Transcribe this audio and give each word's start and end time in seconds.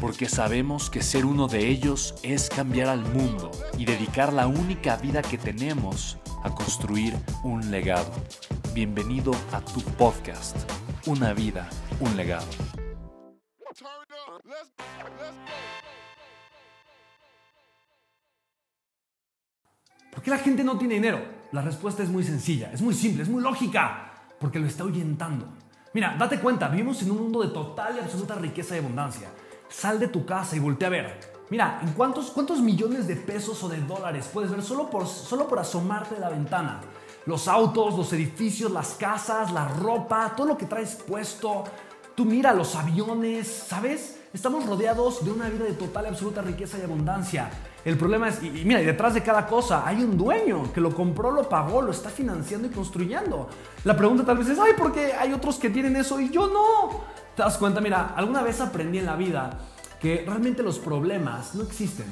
porque 0.00 0.28
sabemos 0.28 0.90
que 0.90 1.02
ser 1.02 1.24
uno 1.24 1.48
de 1.48 1.68
ellos 1.68 2.14
es 2.22 2.48
cambiar 2.48 2.88
al 2.88 3.00
mundo 3.00 3.50
y 3.78 3.84
dedicar 3.84 4.32
la 4.32 4.46
única 4.46 4.96
vida 4.96 5.22
que 5.22 5.38
tenemos 5.38 6.18
a 6.42 6.54
construir 6.54 7.14
un 7.42 7.70
legado. 7.70 8.12
Bienvenido 8.74 9.32
a 9.52 9.60
tu 9.60 9.80
podcast, 9.80 10.56
Una 11.06 11.32
vida, 11.32 11.68
un 12.00 12.16
legado. 12.16 12.46
¿Por 20.10 20.22
qué 20.22 20.30
la 20.30 20.38
gente 20.38 20.64
no 20.64 20.76
tiene 20.76 20.94
dinero? 20.94 21.24
La 21.52 21.62
respuesta 21.62 22.02
es 22.02 22.08
muy 22.08 22.24
sencilla, 22.24 22.70
es 22.72 22.82
muy 22.82 22.94
simple, 22.94 23.22
es 23.22 23.28
muy 23.28 23.42
lógica, 23.42 24.12
porque 24.40 24.58
lo 24.58 24.66
está 24.66 24.82
ahuyentando. 24.82 25.46
Mira, 25.94 26.16
date 26.18 26.40
cuenta, 26.40 26.68
vivimos 26.68 27.00
en 27.02 27.12
un 27.12 27.18
mundo 27.18 27.42
de 27.42 27.48
total 27.48 27.96
y 27.96 28.00
absoluta 28.00 28.34
riqueza 28.34 28.74
y 28.74 28.80
abundancia. 28.80 29.28
Sal 29.68 29.98
de 29.98 30.08
tu 30.08 30.24
casa 30.24 30.56
y 30.56 30.58
voltea 30.58 30.88
a 30.88 30.90
ver. 30.90 31.36
Mira, 31.48 31.80
¿en 31.82 31.92
cuántos, 31.92 32.30
cuántos 32.30 32.60
millones 32.60 33.06
de 33.06 33.14
pesos 33.14 33.62
o 33.62 33.68
de 33.68 33.80
dólares 33.80 34.28
puedes 34.32 34.50
ver 34.50 34.62
solo 34.62 34.90
por, 34.90 35.06
solo 35.06 35.46
por 35.46 35.58
asomarte 35.58 36.16
de 36.16 36.20
la 36.20 36.28
ventana? 36.28 36.80
Los 37.24 37.48
autos, 37.48 37.96
los 37.96 38.12
edificios, 38.12 38.70
las 38.70 38.94
casas, 38.94 39.52
la 39.52 39.68
ropa, 39.68 40.34
todo 40.36 40.46
lo 40.46 40.58
que 40.58 40.66
traes 40.66 40.96
puesto. 40.96 41.64
Tú 42.14 42.24
mira 42.24 42.52
los 42.52 42.74
aviones, 42.74 43.46
¿sabes? 43.68 44.20
Estamos 44.32 44.66
rodeados 44.66 45.24
de 45.24 45.30
una 45.30 45.48
vida 45.48 45.64
de 45.64 45.72
total 45.72 46.04
y 46.04 46.08
absoluta 46.08 46.42
riqueza 46.42 46.78
y 46.78 46.82
abundancia. 46.82 47.50
El 47.84 47.96
problema 47.96 48.28
es, 48.28 48.42
y, 48.42 48.50
mira, 48.64 48.80
detrás 48.80 49.14
de 49.14 49.22
cada 49.22 49.46
cosa 49.46 49.86
hay 49.86 50.02
un 50.02 50.18
dueño 50.18 50.72
que 50.72 50.80
lo 50.80 50.92
compró, 50.92 51.30
lo 51.30 51.48
pagó, 51.48 51.80
lo 51.82 51.92
está 51.92 52.10
financiando 52.10 52.66
y 52.66 52.70
construyendo. 52.70 53.48
La 53.84 53.96
pregunta 53.96 54.24
tal 54.24 54.38
vez 54.38 54.48
es, 54.48 54.58
ay, 54.58 54.72
¿por 54.76 54.92
qué 54.92 55.12
hay 55.12 55.32
otros 55.32 55.56
que 55.56 55.70
tienen 55.70 55.94
eso 55.94 56.20
y 56.20 56.28
yo 56.30 56.48
no? 56.48 57.02
¿Te 57.36 57.42
das 57.42 57.58
cuenta? 57.58 57.82
Mira, 57.82 58.14
alguna 58.16 58.42
vez 58.42 58.62
aprendí 58.62 58.96
en 58.96 59.04
la 59.04 59.14
vida 59.14 59.58
que 60.00 60.24
realmente 60.26 60.62
los 60.62 60.78
problemas 60.78 61.54
no 61.54 61.64
existen. 61.64 62.06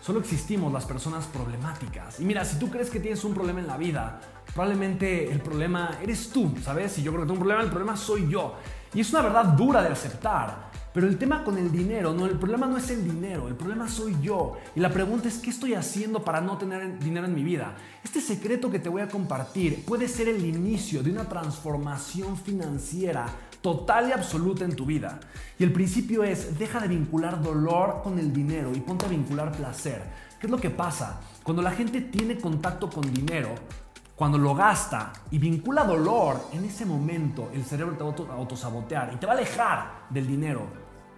Solo 0.00 0.18
existimos 0.18 0.72
las 0.72 0.86
personas 0.86 1.26
problemáticas. 1.26 2.18
Y 2.18 2.24
mira, 2.24 2.44
si 2.44 2.58
tú 2.58 2.68
crees 2.68 2.90
que 2.90 2.98
tienes 2.98 3.22
un 3.22 3.32
problema 3.32 3.60
en 3.60 3.68
la 3.68 3.76
vida, 3.76 4.20
probablemente 4.52 5.30
el 5.30 5.40
problema 5.40 5.98
eres 6.02 6.30
tú, 6.30 6.52
¿sabes? 6.64 6.90
Si 6.90 7.02
yo 7.04 7.12
creo 7.12 7.22
que 7.22 7.26
tengo 7.28 7.34
un 7.34 7.46
problema, 7.46 7.62
el 7.62 7.70
problema 7.70 7.96
soy 7.96 8.28
yo. 8.28 8.56
Y 8.92 9.02
es 9.02 9.10
una 9.12 9.22
verdad 9.22 9.44
dura 9.44 9.82
de 9.82 9.90
aceptar. 9.90 10.68
Pero 10.92 11.06
el 11.06 11.16
tema 11.16 11.44
con 11.44 11.56
el 11.56 11.70
dinero, 11.70 12.12
no, 12.12 12.26
el 12.26 12.36
problema 12.36 12.66
no 12.66 12.76
es 12.76 12.90
el 12.90 13.04
dinero, 13.04 13.46
el 13.46 13.54
problema 13.54 13.86
soy 13.86 14.16
yo. 14.20 14.56
Y 14.74 14.80
la 14.80 14.90
pregunta 14.90 15.28
es, 15.28 15.38
¿qué 15.38 15.50
estoy 15.50 15.74
haciendo 15.74 16.24
para 16.24 16.40
no 16.40 16.58
tener 16.58 16.98
dinero 16.98 17.26
en 17.26 17.34
mi 17.36 17.44
vida? 17.44 17.76
Este 18.02 18.20
secreto 18.20 18.68
que 18.68 18.80
te 18.80 18.88
voy 18.88 19.02
a 19.02 19.08
compartir 19.08 19.84
puede 19.84 20.08
ser 20.08 20.26
el 20.26 20.44
inicio 20.44 21.04
de 21.04 21.12
una 21.12 21.28
transformación 21.28 22.36
financiera 22.36 23.26
total 23.60 24.08
y 24.08 24.12
absoluta 24.12 24.64
en 24.64 24.74
tu 24.74 24.86
vida. 24.86 25.20
Y 25.58 25.64
el 25.64 25.72
principio 25.72 26.24
es, 26.24 26.58
deja 26.58 26.80
de 26.80 26.88
vincular 26.88 27.42
dolor 27.42 28.00
con 28.02 28.18
el 28.18 28.32
dinero 28.32 28.72
y 28.74 28.80
ponte 28.80 29.06
a 29.06 29.08
vincular 29.08 29.52
placer. 29.52 30.02
¿Qué 30.38 30.46
es 30.46 30.50
lo 30.50 30.58
que 30.58 30.70
pasa? 30.70 31.20
Cuando 31.42 31.62
la 31.62 31.72
gente 31.72 32.00
tiene 32.00 32.38
contacto 32.38 32.88
con 32.88 33.12
dinero, 33.12 33.50
cuando 34.16 34.38
lo 34.38 34.54
gasta 34.54 35.12
y 35.30 35.38
vincula 35.38 35.84
dolor, 35.84 36.48
en 36.52 36.64
ese 36.64 36.84
momento 36.84 37.50
el 37.54 37.64
cerebro 37.64 37.96
te 37.96 38.22
va 38.22 38.34
a 38.34 38.36
autosabotear 38.36 39.12
y 39.14 39.16
te 39.16 39.26
va 39.26 39.32
a 39.32 39.36
alejar 39.36 40.06
del 40.10 40.26
dinero 40.26 40.66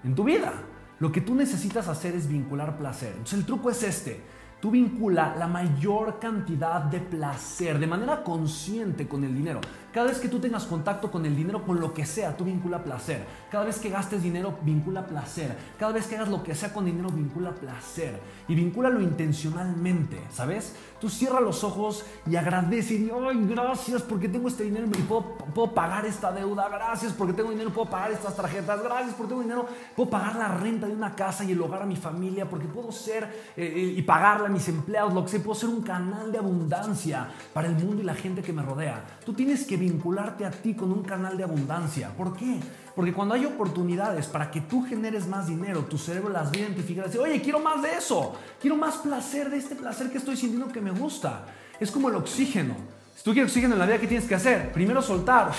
en 0.05 0.15
tu 0.15 0.25
vida. 0.25 0.53
Lo 0.99 1.11
que 1.11 1.21
tú 1.21 1.35
necesitas 1.35 1.89
hacer 1.89 2.15
es 2.15 2.29
vincular 2.29 2.79
placer. 2.79 3.11
Entonces 3.11 3.41
el 3.41 3.47
truco 3.47 3.71
es 3.71 3.83
este 3.83 4.23
tú 4.63 4.71
vincula 4.71 5.35
la 5.37 5.49
mayor 5.49 6.21
cantidad 6.21 6.83
de 6.83 7.01
placer 7.01 7.81
de 7.81 7.87
manera 7.89 8.23
consciente 8.23 9.09
con 9.09 9.25
el 9.25 9.35
dinero. 9.35 9.61
Cada 9.93 10.07
vez 10.07 10.21
que 10.21 10.29
tú 10.29 10.39
tengas 10.39 10.67
contacto 10.67 11.11
con 11.11 11.27
el 11.27 11.35
dinero, 11.35 11.65
con 11.65 11.81
lo 11.81 11.93
que 11.93 12.07
sea, 12.07 12.37
tú 12.37 12.45
vincula 12.45 12.85
placer. 12.85 13.25
Cada 13.51 13.65
vez 13.65 13.81
que 13.81 13.91
gastes 13.91 14.23
dinero, 14.23 14.57
vincula 14.63 15.05
placer. 15.05 15.57
Cada 15.81 15.93
vez 15.93 16.07
que 16.07 16.15
hagas 16.15 16.29
lo 16.29 16.45
que 16.45 16.55
sea 16.55 16.73
con 16.73 16.85
dinero, 16.85 17.11
vincula 17.11 17.51
placer. 17.51 18.21
Y 18.47 18.55
vincúlalo 18.55 19.01
intencionalmente, 19.01 20.21
¿sabes? 20.31 20.77
Tú 21.03 21.11
cierra 21.11 21.41
los 21.41 21.65
ojos 21.65 22.05
y 22.31 22.37
agradece 22.37 22.95
y 22.95 23.11
ay, 23.11 23.45
gracias 23.49 24.03
porque 24.03 24.29
tengo 24.29 24.47
este 24.47 24.63
dinero 24.63 24.87
y 24.87 25.03
puedo, 25.03 25.35
puedo 25.53 25.75
pagar 25.75 26.07
esta 26.07 26.31
deuda. 26.31 26.69
Gracias 26.69 27.13
porque 27.13 27.33
tengo 27.33 27.51
dinero, 27.51 27.71
puedo 27.71 27.91
pagar 27.91 28.13
estas 28.13 28.37
tarjetas. 28.37 28.81
Gracias 28.81 29.13
porque 29.17 29.31
tengo 29.31 29.43
dinero, 29.43 29.67
puedo 29.97 30.09
pagar 30.09 30.37
la 30.37 30.47
renta 30.47 30.87
de 30.87 30.93
una 30.93 31.17
casa 31.17 31.43
y 31.43 31.51
el 31.51 31.61
hogar 31.61 31.83
a 31.83 31.87
mi 31.87 31.97
familia. 31.97 32.49
Porque 32.49 32.69
puedo 32.69 32.93
ser 32.93 33.25
eh, 33.57 33.73
eh, 33.75 33.95
y 33.97 34.03
pagarla 34.03 34.47
a 34.47 34.51
mis 34.53 34.69
empleados, 34.69 35.13
lo 35.13 35.25
que 35.25 35.31
sea. 35.33 35.43
Puedo 35.43 35.57
ser 35.57 35.71
un 35.71 35.83
canal 35.83 36.31
de 36.31 36.39
abundancia 36.39 37.29
para 37.53 37.67
el 37.67 37.75
mundo 37.75 38.01
y 38.01 38.05
la 38.05 38.15
gente 38.15 38.41
que 38.41 38.53
me 38.53 38.63
rodea. 38.63 39.05
Tú 39.27 39.33
tienes 39.33 39.67
que 39.67 39.77
vincularte 39.77 40.47
a 40.47 40.53
ti 40.53 40.75
con 40.75 40.93
un 40.93 41.03
canal 41.03 41.37
de 41.37 41.43
abundancia. 41.43 42.11
¿Por 42.17 42.37
qué? 42.37 42.61
Porque 42.95 43.13
cuando 43.13 43.35
hay 43.35 43.47
oportunidades 43.47 44.27
para 44.27 44.51
que 44.51 44.61
tú 44.61 44.85
generes 44.85 45.27
más 45.27 45.47
dinero, 45.47 45.81
tu 45.85 45.97
cerebro 45.97 46.29
las 46.29 46.53
va 46.53 46.59
identificar 46.59 47.05
y 47.05 47.09
decir, 47.09 47.21
oye, 47.21 47.41
quiero 47.41 47.59
más 47.59 47.83
de 47.83 47.95
eso, 47.95 48.35
quiero 48.61 48.77
más 48.77 48.97
placer 48.97 49.49
de 49.49 49.57
este 49.57 49.75
placer 49.75 50.11
que 50.11 50.19
estoy 50.19 50.37
sintiendo 50.37 50.71
que 50.71 50.81
me 50.81 50.91
gusta. 50.91 51.47
Es 51.81 51.91
como 51.91 52.11
el 52.11 52.17
oxígeno. 52.17 52.77
Si 53.17 53.25
tú 53.25 53.33
quieres 53.33 53.51
oxígeno 53.51 53.75
en 53.75 53.79
la 53.79 53.87
vida, 53.87 53.99
¿qué 53.99 54.07
tienes 54.07 54.29
que 54.29 54.35
hacer? 54.35 54.73
Primero 54.73 55.01
soltar, 55.01 55.53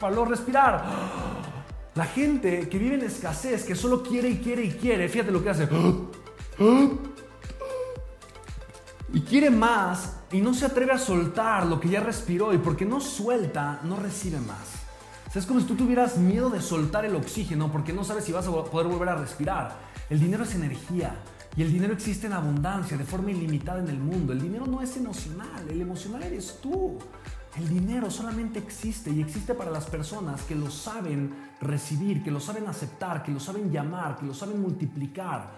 para 0.00 0.14
luego 0.14 0.30
respirar. 0.30 0.84
La 1.94 2.04
gente 2.04 2.68
que 2.68 2.78
vive 2.78 2.94
en 2.94 3.02
escasez, 3.02 3.64
que 3.64 3.74
solo 3.74 4.02
quiere 4.02 4.30
y 4.30 4.38
quiere 4.38 4.64
y 4.64 4.70
quiere, 4.70 5.08
fíjate 5.08 5.30
lo 5.30 5.42
que 5.42 5.50
hace. 5.50 5.68
Y 9.12 9.20
quiere 9.22 9.50
más 9.50 10.16
y 10.32 10.40
no 10.40 10.54
se 10.54 10.66
atreve 10.66 10.92
a 10.92 10.98
soltar 10.98 11.66
lo 11.66 11.80
que 11.80 11.88
ya 11.88 12.00
respiró 12.00 12.52
y 12.52 12.58
porque 12.58 12.84
no 12.84 13.00
suelta, 13.00 13.80
no 13.82 13.96
recibe 13.96 14.38
más. 14.40 14.87
Es 15.34 15.46
como 15.46 15.60
si 15.60 15.66
tú 15.66 15.74
tuvieras 15.74 16.16
miedo 16.16 16.48
de 16.48 16.60
soltar 16.60 17.04
el 17.04 17.14
oxígeno 17.14 17.70
porque 17.70 17.92
no 17.92 18.02
sabes 18.02 18.24
si 18.24 18.32
vas 18.32 18.46
a 18.46 18.50
poder 18.50 18.86
volver 18.86 19.10
a 19.10 19.16
respirar. 19.16 19.76
El 20.08 20.20
dinero 20.20 20.44
es 20.44 20.54
energía 20.54 21.14
y 21.56 21.62
el 21.62 21.72
dinero 21.72 21.92
existe 21.92 22.26
en 22.26 22.32
abundancia, 22.32 22.96
de 22.96 23.04
forma 23.04 23.30
ilimitada 23.30 23.80
en 23.80 23.88
el 23.88 23.98
mundo. 23.98 24.32
El 24.32 24.40
dinero 24.40 24.66
no 24.66 24.80
es 24.80 24.96
emocional, 24.96 25.68
el 25.68 25.80
emocional 25.80 26.22
eres 26.22 26.58
tú. 26.62 26.98
El 27.56 27.68
dinero 27.68 28.10
solamente 28.10 28.58
existe 28.58 29.10
y 29.10 29.20
existe 29.20 29.54
para 29.54 29.70
las 29.70 29.86
personas 29.86 30.42
que 30.42 30.54
lo 30.54 30.70
saben 30.70 31.34
recibir, 31.60 32.22
que 32.22 32.30
lo 32.30 32.40
saben 32.40 32.66
aceptar, 32.66 33.22
que 33.22 33.32
lo 33.32 33.40
saben 33.40 33.70
llamar, 33.70 34.16
que 34.16 34.26
lo 34.26 34.34
saben 34.34 34.62
multiplicar. 34.62 35.50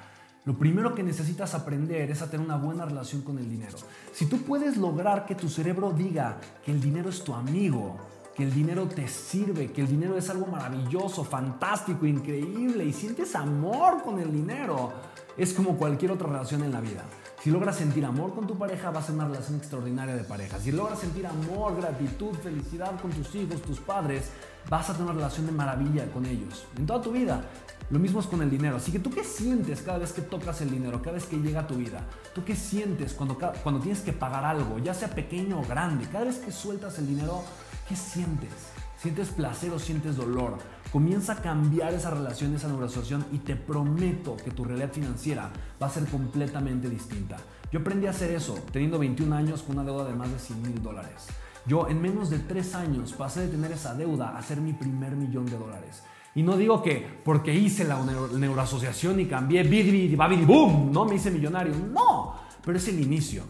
Lo 0.47 0.57
primero 0.57 0.95
que 0.95 1.03
necesitas 1.03 1.55
aprender 1.55 2.11
es 2.11 2.23
a 2.23 2.31
tener 2.31 2.47
una 2.47 2.57
buena 2.57 2.87
relación 2.87 3.21
con 3.21 3.39
el 3.39 3.49
dinero. 3.49 3.77
Si 4.13 4.27
tú 4.27 4.39
puedes 4.39 4.79
lograr 4.79 5.27
que 5.27 5.35
tu 5.35 5.51
cerebro 5.51 5.93
diga 5.93 6.41
que 6.65 6.73
el 6.73 6.81
dinero 6.81 7.11
es 7.11 7.23
tu 7.23 7.35
amigo, 7.35 7.99
el 8.43 8.53
dinero 8.53 8.87
te 8.87 9.09
sirve, 9.09 9.73
que 9.73 9.83
el 9.83 9.89
dinero 9.89 10.17
es 10.17 10.31
algo 10.31 10.47
maravilloso, 10.47 11.25
fantástico, 11.25 12.07
increíble 12.07 12.85
y 12.85 12.93
sientes 12.93 13.35
amor 13.35 14.03
con 14.03 14.19
el 14.19 14.33
dinero, 14.33 14.93
es 15.37 15.53
como 15.53 15.77
cualquier 15.77 16.13
otra 16.13 16.29
relación 16.29 16.63
en 16.63 16.73
la 16.73 16.81
vida. 16.81 17.05
Si 17.43 17.51
logras 17.51 17.77
sentir 17.77 18.05
amor 18.05 18.35
con 18.35 18.47
tu 18.47 18.59
pareja, 18.59 18.91
vas 18.91 19.09
a 19.09 19.13
una 19.13 19.27
relación 19.27 19.57
extraordinaria 19.57 20.15
de 20.15 20.25
pareja. 20.25 20.59
Si 20.59 20.73
logras 20.73 20.99
sentir 20.99 21.27
amor, 21.27 21.75
gratitud, 21.75 22.35
felicidad 22.35 23.01
con 23.01 23.11
tus 23.11 23.35
hijos, 23.35 23.63
tus 23.63 23.81
padres, 23.81 24.31
vas 24.69 24.91
a 24.91 24.93
tener 24.93 25.07
una 25.07 25.15
relación 25.15 25.47
de 25.47 25.53
maravilla 25.53 26.05
con 26.13 26.27
ellos 26.27 26.67
en 26.77 26.85
toda 26.85 27.01
tu 27.01 27.13
vida. 27.13 27.43
Lo 27.91 27.99
mismo 27.99 28.21
es 28.21 28.27
con 28.27 28.43
el 28.43 28.51
dinero. 28.51 28.77
Así 28.77 28.93
que 28.93 28.99
tú 28.99 29.11
qué 29.11 29.25
sientes 29.25 29.81
cada 29.83 29.99
vez 29.99 30.13
que 30.13 30.23
tocas 30.23 30.61
el 30.61 30.71
dinero, 30.71 31.01
cada 31.01 31.13
vez 31.13 31.25
que 31.25 31.37
llega 31.37 31.61
a 31.61 31.67
tu 31.67 31.77
vida. 31.77 32.05
Tú 32.35 32.45
qué 32.45 32.55
sientes 32.55 33.15
cuando, 33.15 33.37
cuando 33.63 33.81
tienes 33.81 34.03
que 34.03 34.13
pagar 34.13 34.45
algo, 34.45 34.79
ya 34.79 34.95
sea 34.95 35.09
pequeño 35.09 35.61
o 35.61 35.65
grande. 35.65 36.07
Cada 36.13 36.27
vez 36.27 36.37
que 36.37 36.53
sueltas 36.53 36.99
el 36.99 37.09
dinero, 37.09 37.43
¿qué 37.91 37.97
sientes? 37.97 38.71
sientes 38.97 39.31
placer 39.31 39.73
o 39.73 39.79
sientes 39.79 40.17
dolor. 40.17 40.59
Comienza 40.93 41.33
a 41.33 41.37
cambiar 41.37 41.95
esa 41.95 42.11
relación, 42.11 42.55
esa 42.55 42.69
neuroasociación 42.69 43.25
y 43.33 43.39
te 43.39 43.57
prometo 43.57 44.37
que 44.37 44.51
tu 44.51 44.63
realidad 44.63 44.93
financiera 44.93 45.51
va 45.83 45.87
a 45.87 45.91
ser 45.91 46.05
completamente 46.05 46.91
distinta. 46.91 47.39
Yo 47.73 47.81
aprendí 47.81 48.07
a 48.07 48.11
hacer 48.11 48.31
eso 48.33 48.59
teniendo 48.73 48.99
21 48.99 49.35
años 49.35 49.63
con 49.63 49.79
una 49.79 49.85
deuda 49.85 50.05
de 50.05 50.15
más 50.15 50.31
de 50.31 50.39
100 50.39 50.63
mil 50.63 50.83
dólares. 50.83 51.29
Yo 51.67 51.89
en 51.89 52.03
menos 52.03 52.29
de 52.29 52.41
3 52.41 52.75
años 52.75 53.15
pasé 53.15 53.41
de 53.41 53.49
tener 53.49 53.73
esa 53.73 53.95
deuda 53.95 54.37
a 54.37 54.43
ser 54.43 54.61
mi 54.61 54.75
primer 54.75 55.17
millón 55.17 55.47
de 55.47 55.57
dólares. 55.57 56.03
Y 56.35 56.43
no 56.43 56.59
digo 56.59 56.83
que 56.83 57.21
porque 57.25 57.55
hice 57.55 57.85
la 57.85 57.99
neuroasociación 58.37 59.19
y 59.19 59.27
cambié, 59.27 59.63
bidi, 59.63 60.15
babidi, 60.15 60.45
boom, 60.45 60.93
no 60.93 61.07
me 61.07 61.15
hice 61.15 61.31
millonario. 61.31 61.75
No, 61.75 62.35
pero 62.63 62.77
es 62.77 62.87
el 62.89 63.01
inicio. 63.01 63.45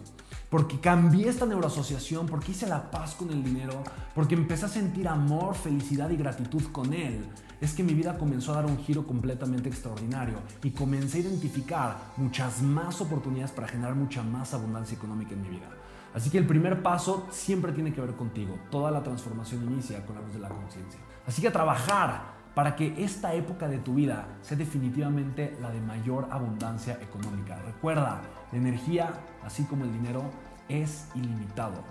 Porque 0.51 0.81
cambié 0.81 1.29
esta 1.29 1.45
neuroasociación, 1.45 2.25
porque 2.27 2.51
hice 2.51 2.67
la 2.67 2.91
paz 2.91 3.15
con 3.15 3.29
el 3.29 3.41
dinero, 3.41 3.85
porque 4.13 4.35
empecé 4.35 4.65
a 4.65 4.67
sentir 4.67 5.07
amor, 5.07 5.55
felicidad 5.55 6.09
y 6.09 6.17
gratitud 6.17 6.61
con 6.73 6.93
él. 6.93 7.25
Es 7.61 7.73
que 7.73 7.83
mi 7.83 7.93
vida 7.93 8.17
comenzó 8.17 8.51
a 8.51 8.55
dar 8.55 8.65
un 8.65 8.77
giro 8.77 9.07
completamente 9.07 9.69
extraordinario 9.69 10.35
y 10.61 10.71
comencé 10.71 11.19
a 11.19 11.21
identificar 11.21 11.97
muchas 12.17 12.61
más 12.61 12.99
oportunidades 12.99 13.51
para 13.51 13.69
generar 13.69 13.95
mucha 13.95 14.23
más 14.23 14.53
abundancia 14.53 14.97
económica 14.97 15.31
en 15.31 15.41
mi 15.41 15.47
vida. 15.47 15.69
Así 16.13 16.29
que 16.29 16.37
el 16.37 16.45
primer 16.45 16.83
paso 16.83 17.27
siempre 17.31 17.71
tiene 17.71 17.93
que 17.93 18.01
ver 18.01 18.15
contigo. 18.17 18.59
Toda 18.69 18.91
la 18.91 19.01
transformación 19.01 19.63
inicia 19.71 20.05
con 20.05 20.15
la 20.15 20.21
luz 20.21 20.33
de 20.33 20.39
la 20.39 20.49
conciencia. 20.49 20.99
Así 21.25 21.41
que 21.41 21.47
a 21.47 21.53
trabajar 21.53 22.40
para 22.53 22.75
que 22.75 23.03
esta 23.03 23.33
época 23.33 23.67
de 23.67 23.79
tu 23.79 23.95
vida 23.95 24.27
sea 24.41 24.57
definitivamente 24.57 25.57
la 25.61 25.71
de 25.71 25.79
mayor 25.81 26.27
abundancia 26.31 26.99
económica. 27.01 27.57
Recuerda, 27.65 28.21
la 28.51 28.57
energía, 28.57 29.13
así 29.43 29.63
como 29.63 29.85
el 29.85 29.93
dinero, 29.93 30.23
es 30.67 31.07
ilimitado. 31.15 31.83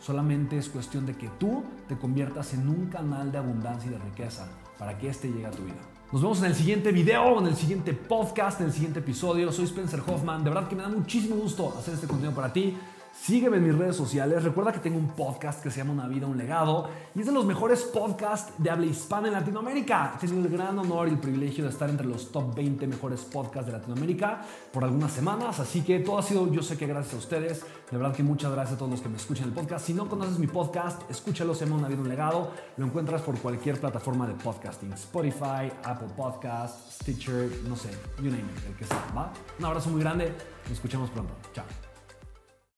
Solamente 0.00 0.58
es 0.58 0.68
cuestión 0.68 1.06
de 1.06 1.14
que 1.14 1.28
tú 1.38 1.64
te 1.88 1.96
conviertas 1.96 2.54
en 2.54 2.68
un 2.68 2.86
canal 2.86 3.32
de 3.32 3.38
abundancia 3.38 3.90
y 3.90 3.94
de 3.94 3.98
riqueza 3.98 4.48
para 4.78 4.96
que 4.96 5.08
éste 5.08 5.28
llegue 5.28 5.46
a 5.46 5.50
tu 5.50 5.62
vida. 5.62 5.80
Nos 6.12 6.22
vemos 6.22 6.40
en 6.40 6.46
el 6.46 6.54
siguiente 6.54 6.90
video, 6.90 7.38
en 7.38 7.46
el 7.46 7.54
siguiente 7.54 7.92
podcast, 7.92 8.60
en 8.60 8.66
el 8.66 8.72
siguiente 8.72 8.98
episodio. 8.98 9.52
Soy 9.52 9.66
Spencer 9.66 10.00
Hoffman. 10.06 10.42
De 10.42 10.50
verdad 10.50 10.68
que 10.68 10.74
me 10.74 10.82
da 10.82 10.88
muchísimo 10.88 11.36
gusto 11.36 11.74
hacer 11.78 11.94
este 11.94 12.06
contenido 12.06 12.34
para 12.34 12.52
ti. 12.52 12.76
Sígueme 13.22 13.58
en 13.58 13.64
mis 13.64 13.76
redes 13.76 13.96
sociales. 13.96 14.42
Recuerda 14.42 14.72
que 14.72 14.78
tengo 14.78 14.96
un 14.96 15.08
podcast 15.08 15.62
que 15.62 15.70
se 15.70 15.76
llama 15.76 15.92
Una 15.92 16.08
vida, 16.08 16.26
un 16.26 16.38
legado. 16.38 16.88
Y 17.14 17.20
es 17.20 17.26
de 17.26 17.32
los 17.32 17.44
mejores 17.44 17.82
podcasts 17.82 18.54
de 18.56 18.70
habla 18.70 18.86
hispana 18.86 19.28
en 19.28 19.34
Latinoamérica. 19.34 20.14
He 20.16 20.26
tenido 20.26 20.46
el 20.46 20.50
gran 20.50 20.78
honor 20.78 21.06
y 21.06 21.10
el 21.10 21.18
privilegio 21.18 21.64
de 21.64 21.70
estar 21.70 21.90
entre 21.90 22.06
los 22.06 22.32
top 22.32 22.54
20 22.54 22.86
mejores 22.86 23.20
podcasts 23.20 23.66
de 23.66 23.72
Latinoamérica 23.72 24.40
por 24.72 24.84
algunas 24.84 25.12
semanas. 25.12 25.60
Así 25.60 25.82
que 25.82 26.00
todo 26.00 26.16
ha 26.16 26.22
sido, 26.22 26.50
yo 26.50 26.62
sé 26.62 26.78
que 26.78 26.86
gracias 26.86 27.12
a 27.12 27.18
ustedes. 27.18 27.60
De 27.90 27.98
verdad 27.98 28.14
que 28.14 28.22
muchas 28.22 28.52
gracias 28.52 28.76
a 28.76 28.78
todos 28.78 28.90
los 28.90 29.02
que 29.02 29.10
me 29.10 29.18
escuchan 29.18 29.48
el 29.48 29.52
podcast. 29.52 29.86
Si 29.86 29.92
no 29.92 30.08
conoces 30.08 30.38
mi 30.38 30.46
podcast, 30.46 31.02
escúchalo. 31.10 31.54
Se 31.54 31.66
llama 31.66 31.76
Una 31.76 31.88
vida, 31.88 32.00
un 32.00 32.08
legado. 32.08 32.52
Lo 32.78 32.86
encuentras 32.86 33.20
por 33.20 33.38
cualquier 33.38 33.78
plataforma 33.78 34.26
de 34.26 34.32
podcasting. 34.32 34.94
Spotify, 34.94 35.70
Apple 35.84 36.08
Podcasts, 36.16 36.94
Stitcher, 37.02 37.50
no 37.68 37.76
sé, 37.76 37.90
you 38.16 38.30
name 38.30 38.38
it, 38.38 38.66
el 38.66 38.76
que 38.76 38.86
sea. 38.86 39.04
¿va? 39.14 39.30
Un 39.58 39.64
abrazo 39.66 39.90
muy 39.90 40.00
grande. 40.00 40.32
Nos 40.62 40.72
escuchamos 40.72 41.10
pronto. 41.10 41.34
Chao. 41.52 41.89